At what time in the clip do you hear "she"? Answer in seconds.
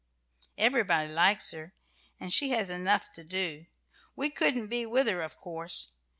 2.33-2.49